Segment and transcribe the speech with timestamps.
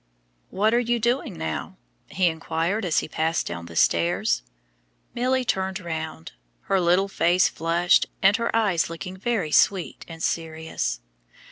[0.49, 4.41] "What are you doing now?" he inquired as he passed down the stairs.
[5.13, 6.31] Milly turned round,
[6.61, 11.01] her little face flushed, and eyes looking very sweet and serious.